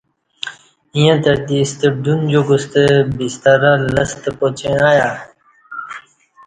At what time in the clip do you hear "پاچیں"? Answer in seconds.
4.37-4.77